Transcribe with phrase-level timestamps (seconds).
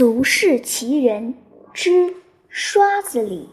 [0.00, 1.34] 俗世奇人
[1.74, 2.14] 之
[2.48, 3.50] 刷子李，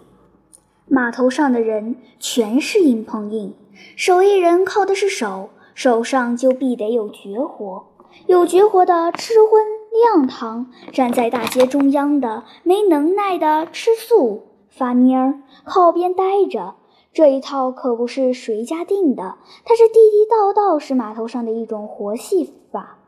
[0.87, 3.53] 码头上的人全是硬碰硬，
[3.97, 7.87] 手艺人靠的是手，手上就必得有绝活，
[8.27, 16.75] 有绝活的吃荤亮堂，站在大街中央的没能耐的吃素发蔫儿，靠边待着。
[17.11, 19.35] 这一套可不是谁家定的，
[19.65, 22.99] 它是地地道道是码头上的一种活戏法。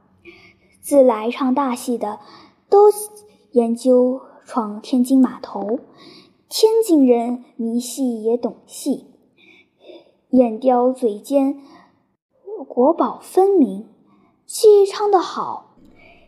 [0.81, 2.19] 自来唱大戏的。
[2.71, 2.91] 都
[3.51, 5.79] 研究闯天津码头，
[6.47, 9.07] 天津人迷戏也懂戏，
[10.29, 11.59] 眼雕嘴尖，
[12.67, 13.87] 国宝分明，
[14.45, 15.75] 戏唱得好，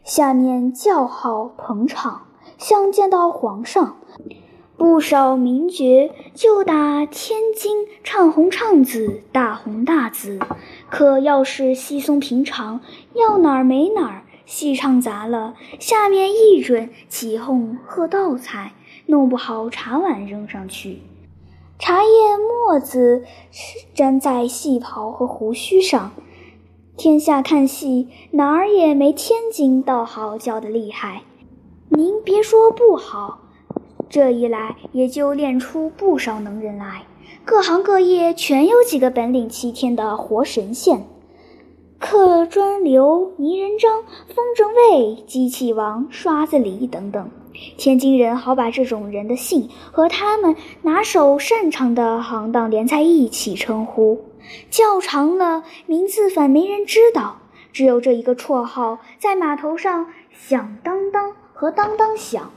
[0.03, 3.97] 下面叫好捧场，像见到皇上。
[4.75, 10.39] 不少名角就打天津唱红唱紫，大红大紫。
[10.89, 12.81] 可要是稀松平常，
[13.13, 14.23] 要哪儿没哪儿。
[14.51, 18.73] 戏唱砸了，下面一准起哄喝倒彩，
[19.05, 20.99] 弄不好茶碗扔上去，
[21.79, 23.23] 茶叶沫子
[23.95, 26.11] 粘在戏袍和胡须上。
[26.97, 31.21] 天下看戏哪儿也没天津道好叫的厉害。
[31.87, 33.39] 您别说不好，
[34.09, 37.05] 这一来也就练出不少能人来，
[37.45, 41.07] 各行各业全有几个本领齐天的活神仙。
[42.11, 44.03] 客专刘、泥人张、
[44.35, 47.31] 风筝卫、机器王、刷子李等等，
[47.77, 54.25] 天津人好把这种人的姓和他们拿手擅长的行当连在一起称呼，
[54.69, 57.37] 叫长了名字反没人知道。
[57.71, 62.51] 只有这一个绰号在码头上响当当和当当响。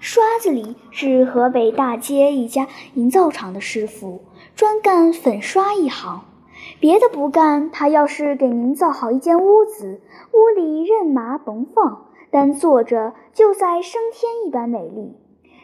[0.00, 4.24] 刷子李是河北大街一家营造厂的师傅，
[4.54, 6.24] 专干粉刷一行。
[6.80, 10.00] 别的不干，他要是给您造好一间屋子，
[10.32, 15.16] 屋里任麻甭放，单坐着就在升天一般美丽。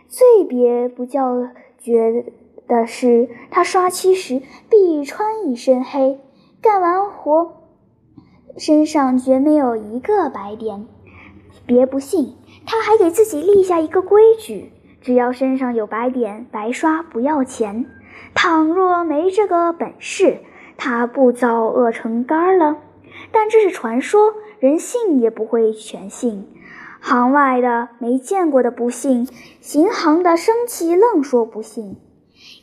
[0.08, 2.26] 最别不叫绝
[2.68, 6.20] 的是，他刷漆时必穿一身黑，
[6.60, 7.52] 干完活
[8.56, 10.86] 身上绝没有一个白点。
[11.66, 12.36] 别不信，
[12.66, 17.86] 他还给自己立下一个规矩：只要身上有白点，白刷不要钱。
[18.34, 20.40] 倘若没这个本事，
[20.84, 22.78] 他不早饿成干了，
[23.30, 26.44] 但这是传说，人信也不会全信。
[26.98, 29.28] 行外的没见过的不信，
[29.60, 31.94] 行行的生气愣说不信。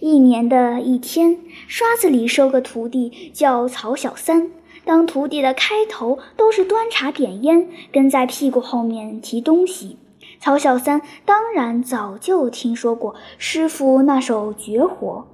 [0.01, 1.37] 一年的一天，
[1.69, 4.51] 刷子李收个徒弟叫曹小三，
[4.83, 9.97] 当徒弟的开头都是端茶点烟，跟在屁股后面提东西。
[10.41, 15.25] 曹小三当然早就听说过师傅那手绝活，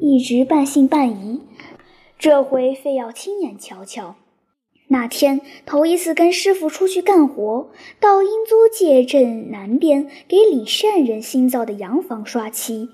[0.00, 1.40] 一直半信半疑。
[2.22, 4.14] 这回非要亲眼瞧瞧。
[4.86, 12.90] 那天头一次跟师傅出去干活，到英租界镇南边给李善人新造的洋房刷漆。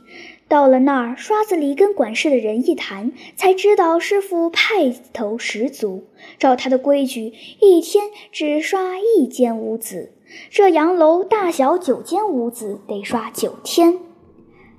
[0.48, 6.04] 到了那儿，刷子李跟管事的人一谈，才知道师傅派头十足。
[6.38, 10.14] 照他的规矩，一天只刷一间屋子。
[10.48, 13.98] 这洋楼大小九间屋子，得刷九天。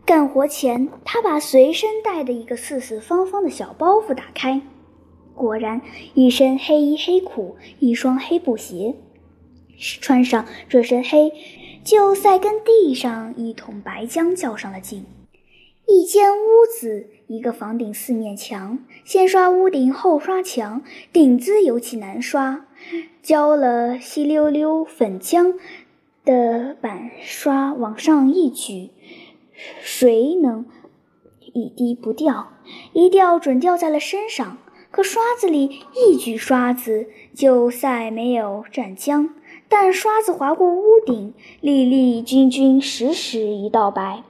[0.09, 4.59] 干活前，他把随身带的一个四四方方的小包袱打开，
[5.36, 5.84] 果然
[6.16, 8.96] 一身黑衣黑裤，一双黑布鞋。
[9.78, 11.31] 穿上这身黑，
[11.84, 15.06] 就赛跟地上一桶白浆较上了劲。
[15.86, 20.81] 一间屋子，一个房顶，四面墙，先刷屋顶，后刷墙，
[21.14, 22.66] 顶子尤其难刷，
[23.22, 25.53] 浇了稀溜溜粉浆
[26.26, 28.90] 的板刷往上一举。
[29.81, 30.66] 谁能
[31.53, 32.53] 一滴不掉？
[32.94, 34.58] 一掉准掉在了身上。
[34.92, 39.30] 可刷子里一举刷子，就再没有蘸浆，
[39.68, 44.24] 但刷子划过屋顶，粒粒均均，实实一道白，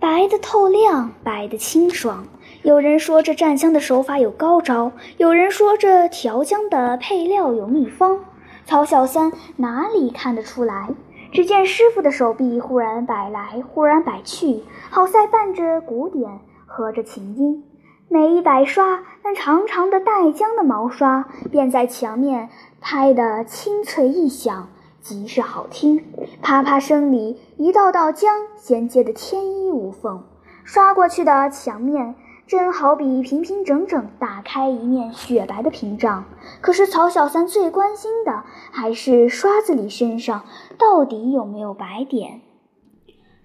[0.00, 2.26] 白的透亮，白的清爽。
[2.64, 8.18] 有人说这蘸浆的手法有高招，有人说这调浆的配料有秘方。
[8.64, 10.88] 曹小三哪里看得出来？
[11.32, 17.64] 只见师傅的手臂忽然摆来，忽然摆去，好在伴着鼓点，和着琴音。
[18.08, 22.50] 每一摆刷，那长长的带浆的毛刷便在墙面
[22.82, 24.68] 拍得清脆异响，
[25.00, 26.04] 极是好听。
[26.42, 28.26] 啪啪声里，一道道浆
[28.58, 30.22] 衔接得天衣无缝，
[30.64, 32.14] 刷过去的墙面。
[32.46, 36.24] 真好比平平整整打开一面雪白的屏障。
[36.60, 40.44] 可是曹小三最关心的还是刷子李身上
[40.78, 42.40] 到底有没有白点。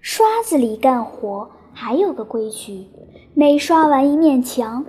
[0.00, 2.86] 刷子李干活还有个规矩：
[3.34, 4.84] 每刷完一面墙，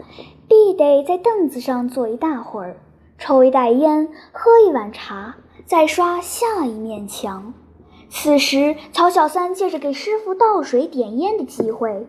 [0.47, 2.77] 必得在凳子上坐一大会儿，
[3.17, 5.35] 抽一袋烟，喝一碗茶，
[5.65, 7.53] 再刷下一面墙。
[8.09, 12.07] 此时，曹小三借着给师傅倒水点烟的机会，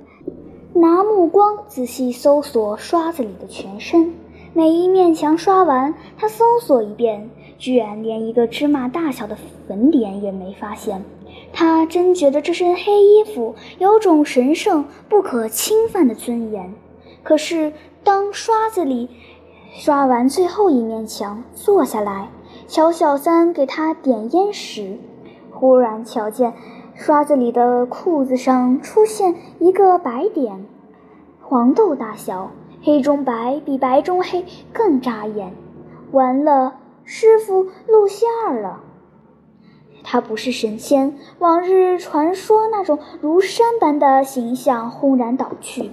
[0.73, 4.15] 拿目光仔细搜索刷子里的全身。
[4.53, 9.37] 每一面墙刷完，他搜索一遍，居然连一个芝麻大小的
[9.67, 11.05] 粉点也没发现。
[11.53, 16.73] 他真觉得这身黑衣服有种神圣不可侵犯的尊严。
[17.23, 19.09] 可是，当刷子里
[19.73, 22.29] 刷完最后一面墙，坐下来，
[22.67, 24.99] 乔小三给他点烟时，
[25.51, 26.55] 忽然瞧见
[27.03, 30.67] 刷子里的裤子上出现一个白点，
[31.41, 32.51] 黄豆大小，
[32.83, 35.55] 黑中白，比白中黑更扎眼。
[36.13, 36.75] 完了，
[37.05, 38.81] 师傅露馅儿了。
[40.05, 45.93] 他不是神仙，往日传说那种如山般的形象轰然倒去。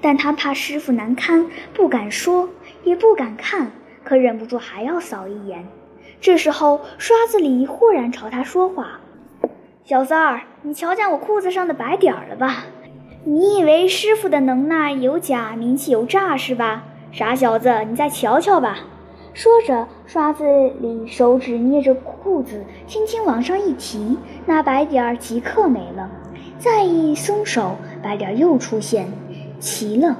[0.00, 2.48] 但他怕师傅难堪，不敢说，
[2.82, 3.70] 也不敢看，
[4.02, 5.68] 可忍不住还要扫一眼。
[6.20, 8.98] 这时候，刷子里忽然朝他说话
[9.88, 12.66] ：“小三儿，你瞧见我裤子上的白点儿了吧？
[13.24, 16.84] 你以为师傅的能耐有假，名气有诈是吧？
[17.10, 18.80] 傻小子，你再瞧瞧吧。”
[19.32, 20.44] 说着，刷子
[20.82, 26.10] 里手指捏着裤子，轻轻往上一提，那白点儿即刻没了。
[26.58, 29.10] 再一松手，白点儿又出现，
[29.58, 30.18] 齐了。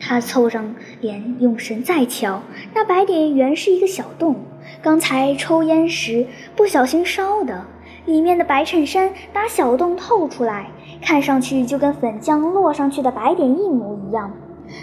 [0.00, 2.42] 他凑上脸，用神再瞧，
[2.74, 4.40] 那白点原是一个小洞，
[4.82, 7.64] 刚才抽烟时不小心烧的，
[8.04, 10.70] 里面的白衬衫打小洞透出来，
[11.02, 14.32] 看上去就跟粉浆落上去的白点一模一样。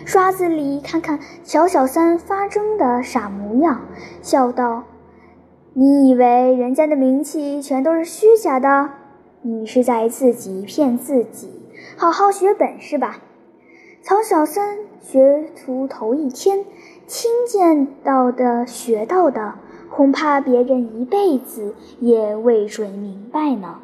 [0.05, 3.81] 刷子里看看乔小三发怔的傻模样，
[4.21, 4.83] 笑道
[5.73, 8.89] ：“你以为人家的名气全都是虚假的？
[9.43, 11.49] 你是在自己骗自己。
[11.97, 13.19] 好好学本事吧。”
[14.01, 16.63] 曹小三学徒头一天，
[17.07, 19.55] 听见到的、学到的，
[19.95, 23.79] 恐怕别人一辈子也未准明白呢。